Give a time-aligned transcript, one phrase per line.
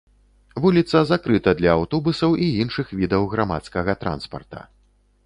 [0.61, 4.59] Вуліца закрыта для аўтобусаў і іншых відаў грамадскага транспарта.